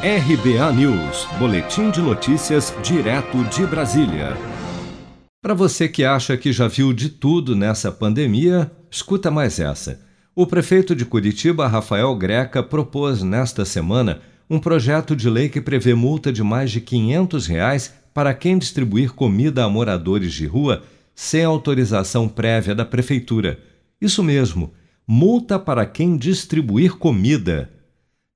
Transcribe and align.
RBA 0.00 0.72
News, 0.74 1.26
Boletim 1.40 1.90
de 1.90 2.00
Notícias, 2.00 2.72
direto 2.84 3.42
de 3.46 3.66
Brasília. 3.66 4.36
Para 5.42 5.54
você 5.54 5.88
que 5.88 6.04
acha 6.04 6.36
que 6.36 6.52
já 6.52 6.68
viu 6.68 6.92
de 6.92 7.08
tudo 7.08 7.56
nessa 7.56 7.90
pandemia, 7.90 8.70
escuta 8.88 9.28
mais 9.28 9.58
essa. 9.58 10.00
O 10.36 10.46
prefeito 10.46 10.94
de 10.94 11.04
Curitiba, 11.04 11.66
Rafael 11.66 12.14
Greca, 12.14 12.62
propôs 12.62 13.24
nesta 13.24 13.64
semana 13.64 14.20
um 14.48 14.60
projeto 14.60 15.16
de 15.16 15.28
lei 15.28 15.48
que 15.48 15.60
prevê 15.60 15.94
multa 15.94 16.32
de 16.32 16.44
mais 16.44 16.70
de 16.70 16.80
500 16.80 17.48
reais 17.48 17.92
para 18.14 18.32
quem 18.32 18.56
distribuir 18.56 19.12
comida 19.12 19.64
a 19.64 19.68
moradores 19.68 20.32
de 20.32 20.46
rua 20.46 20.84
sem 21.12 21.42
autorização 21.42 22.28
prévia 22.28 22.72
da 22.72 22.84
prefeitura. 22.84 23.58
Isso 24.00 24.22
mesmo, 24.22 24.72
multa 25.04 25.58
para 25.58 25.84
quem 25.84 26.16
distribuir 26.16 26.92
comida. 26.92 27.68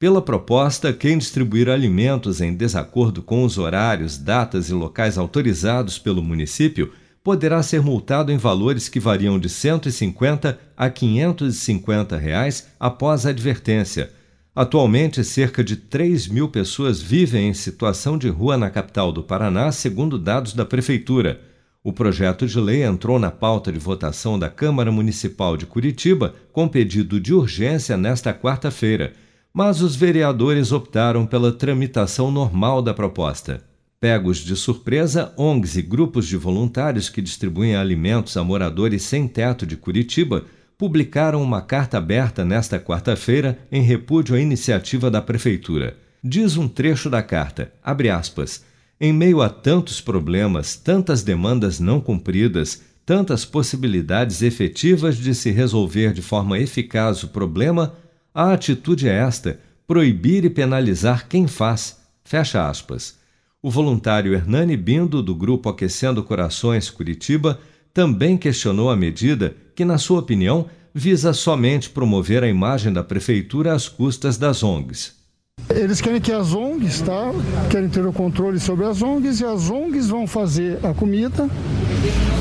Pela 0.00 0.22
proposta, 0.22 0.94
quem 0.94 1.18
distribuir 1.18 1.68
alimentos 1.68 2.40
em 2.40 2.54
desacordo 2.54 3.20
com 3.20 3.44
os 3.44 3.58
horários, 3.58 4.16
datas 4.16 4.70
e 4.70 4.72
locais 4.72 5.18
autorizados 5.18 5.98
pelo 5.98 6.22
município 6.22 6.90
poderá 7.22 7.62
ser 7.62 7.82
multado 7.82 8.32
em 8.32 8.38
valores 8.38 8.88
que 8.88 8.98
variam 8.98 9.38
de 9.38 9.48
R$ 9.48 9.52
150 9.52 10.58
a 10.74 10.88
550 10.88 12.16
reais 12.16 12.68
após 12.80 13.26
a 13.26 13.28
advertência. 13.28 14.10
Atualmente, 14.56 15.22
cerca 15.22 15.62
de 15.62 15.76
3 15.76 16.28
mil 16.28 16.48
pessoas 16.48 17.02
vivem 17.02 17.50
em 17.50 17.52
situação 17.54 18.16
de 18.16 18.30
rua 18.30 18.56
na 18.56 18.70
capital 18.70 19.12
do 19.12 19.22
Paraná, 19.22 19.70
segundo 19.70 20.18
dados 20.18 20.54
da 20.54 20.64
Prefeitura. 20.64 21.42
O 21.84 21.92
projeto 21.92 22.46
de 22.46 22.58
lei 22.58 22.84
entrou 22.84 23.18
na 23.18 23.30
pauta 23.30 23.70
de 23.70 23.78
votação 23.78 24.38
da 24.38 24.48
Câmara 24.48 24.90
Municipal 24.90 25.58
de 25.58 25.66
Curitiba 25.66 26.34
com 26.54 26.66
pedido 26.66 27.20
de 27.20 27.34
urgência 27.34 27.98
nesta 27.98 28.32
quarta-feira 28.32 29.12
mas 29.52 29.80
os 29.80 29.96
vereadores 29.96 30.72
optaram 30.72 31.26
pela 31.26 31.52
tramitação 31.52 32.30
normal 32.30 32.80
da 32.80 32.94
proposta. 32.94 33.62
Pegos 34.00 34.38
de 34.38 34.56
surpresa, 34.56 35.32
ONGs 35.36 35.76
e 35.76 35.82
grupos 35.82 36.26
de 36.26 36.36
voluntários 36.36 37.10
que 37.10 37.20
distribuem 37.20 37.76
alimentos 37.76 38.36
a 38.36 38.42
moradores 38.42 39.02
sem 39.02 39.28
teto 39.28 39.66
de 39.66 39.76
Curitiba 39.76 40.44
publicaram 40.78 41.42
uma 41.42 41.60
carta 41.60 41.98
aberta 41.98 42.42
nesta 42.42 42.80
quarta-feira 42.80 43.58
em 43.70 43.82
repúdio 43.82 44.34
à 44.34 44.40
iniciativa 44.40 45.10
da 45.10 45.20
Prefeitura. 45.20 45.98
Diz 46.24 46.56
um 46.56 46.66
trecho 46.66 47.10
da 47.10 47.22
carta, 47.22 47.72
abre 47.82 48.08
aspas, 48.08 48.64
em 48.98 49.12
meio 49.12 49.42
a 49.42 49.50
tantos 49.50 50.00
problemas, 50.00 50.76
tantas 50.76 51.22
demandas 51.22 51.80
não 51.80 52.00
cumpridas, 52.00 52.82
tantas 53.04 53.44
possibilidades 53.44 54.40
efetivas 54.40 55.16
de 55.16 55.34
se 55.34 55.50
resolver 55.50 56.12
de 56.12 56.22
forma 56.22 56.58
eficaz 56.58 57.22
o 57.22 57.28
problema, 57.28 57.94
a 58.34 58.52
atitude 58.52 59.08
é 59.08 59.14
esta: 59.14 59.60
proibir 59.86 60.44
e 60.44 60.50
penalizar 60.50 61.28
quem 61.28 61.46
faz. 61.46 61.98
Fecha 62.24 62.68
aspas. 62.68 63.18
O 63.62 63.70
voluntário 63.70 64.32
Hernani 64.32 64.76
Bindo, 64.76 65.22
do 65.22 65.34
grupo 65.34 65.68
Aquecendo 65.68 66.22
Corações 66.22 66.88
Curitiba, 66.88 67.60
também 67.92 68.38
questionou 68.38 68.90
a 68.90 68.96
medida 68.96 69.54
que, 69.74 69.84
na 69.84 69.98
sua 69.98 70.20
opinião, 70.20 70.66
visa 70.94 71.32
somente 71.32 71.90
promover 71.90 72.42
a 72.42 72.48
imagem 72.48 72.92
da 72.92 73.04
prefeitura 73.04 73.74
às 73.74 73.88
custas 73.88 74.38
das 74.38 74.62
ONGs. 74.62 75.20
Eles 75.68 76.00
querem 76.00 76.20
que 76.20 76.32
as 76.32 76.54
ONGs, 76.54 77.02
tá? 77.02 77.32
Querem 77.70 77.88
ter 77.88 78.06
o 78.06 78.12
controle 78.12 78.58
sobre 78.58 78.86
as 78.86 79.02
ONGs 79.02 79.40
e 79.40 79.44
as 79.44 79.70
ONGs 79.70 80.08
vão 80.08 80.26
fazer 80.26 80.84
a 80.84 80.94
comida. 80.94 81.48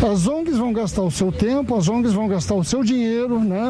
As 0.00 0.26
ONGs 0.28 0.56
vão 0.56 0.72
gastar 0.72 1.02
o 1.02 1.10
seu 1.10 1.32
tempo, 1.32 1.76
as 1.76 1.88
ONGs 1.88 2.12
vão 2.12 2.28
gastar 2.28 2.54
o 2.54 2.62
seu 2.62 2.84
dinheiro, 2.84 3.40
né? 3.40 3.60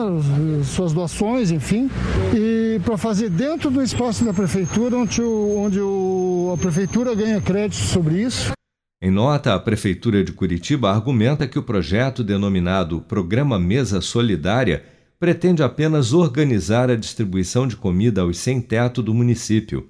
Suas 0.62 0.92
doações, 0.92 1.50
enfim, 1.50 1.90
e 2.34 2.78
para 2.84 2.98
fazer 2.98 3.30
dentro 3.30 3.70
do 3.70 3.82
espaço 3.82 4.24
da 4.24 4.32
prefeitura, 4.34 4.96
onde, 4.96 5.22
o, 5.22 5.56
onde 5.58 5.80
o, 5.80 6.52
a 6.54 6.58
prefeitura 6.58 7.14
ganha 7.14 7.40
crédito 7.40 7.80
sobre 7.80 8.22
isso. 8.22 8.52
Em 9.00 9.10
nota, 9.10 9.54
a 9.54 9.60
Prefeitura 9.60 10.24
de 10.24 10.32
Curitiba 10.32 10.90
argumenta 10.90 11.46
que 11.46 11.58
o 11.58 11.62
projeto 11.62 12.24
denominado 12.24 13.00
Programa 13.00 13.56
Mesa 13.56 14.00
Solidária 14.00 14.82
pretende 15.20 15.62
apenas 15.62 16.12
organizar 16.12 16.90
a 16.90 16.96
distribuição 16.96 17.66
de 17.66 17.76
comida 17.76 18.22
aos 18.22 18.38
sem-teto 18.38 19.00
do 19.00 19.14
município. 19.14 19.88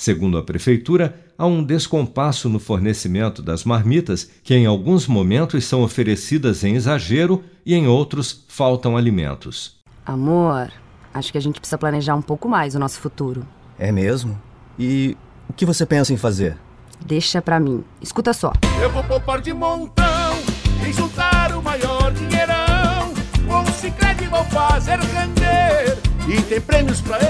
Segundo 0.00 0.38
a 0.38 0.42
Prefeitura, 0.42 1.14
há 1.36 1.44
um 1.44 1.62
descompasso 1.62 2.48
no 2.48 2.58
fornecimento 2.58 3.42
das 3.42 3.64
marmitas, 3.64 4.30
que 4.42 4.54
em 4.54 4.64
alguns 4.64 5.06
momentos 5.06 5.66
são 5.66 5.82
oferecidas 5.82 6.64
em 6.64 6.74
exagero 6.74 7.44
e 7.66 7.74
em 7.74 7.86
outros 7.86 8.46
faltam 8.48 8.96
alimentos. 8.96 9.78
Amor, 10.06 10.72
acho 11.12 11.30
que 11.30 11.36
a 11.36 11.40
gente 11.42 11.60
precisa 11.60 11.76
planejar 11.76 12.14
um 12.14 12.22
pouco 12.22 12.48
mais 12.48 12.74
o 12.74 12.78
nosso 12.78 12.98
futuro. 12.98 13.46
É 13.78 13.92
mesmo? 13.92 14.40
E 14.78 15.18
o 15.46 15.52
que 15.52 15.66
você 15.66 15.84
pensa 15.84 16.14
em 16.14 16.16
fazer? 16.16 16.56
Deixa 17.04 17.42
pra 17.42 17.60
mim. 17.60 17.84
Escuta 18.00 18.32
só. 18.32 18.54
Eu 18.80 18.90
vou 18.90 19.04
poupar 19.04 19.42
de 19.42 19.52
montão 19.52 20.32
e 20.88 20.94
juntar 20.94 21.54
o 21.54 21.62
maior 21.62 22.10
dinheirão. 22.14 23.12
Com 23.46 23.70
o 23.70 23.72
Cicred 23.74 24.26
vou 24.28 24.44
fazer 24.46 24.98
render 24.98 25.98
e 26.26 26.40
tem 26.40 26.58
prêmios 26.58 27.02
pra 27.02 27.18
concorrer. 27.18 27.29